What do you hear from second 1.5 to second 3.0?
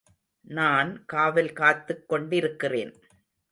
காத்துக் கொண்டிருக்கிறேன்.